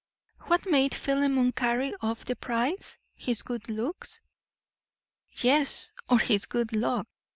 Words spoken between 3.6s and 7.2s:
looks?" "Yes, or his good luck.